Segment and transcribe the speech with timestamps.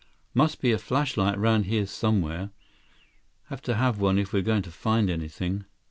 [0.33, 2.49] "Must be a flashlight around here somewhere.
[3.49, 5.65] Have to have one if we're going to find anything."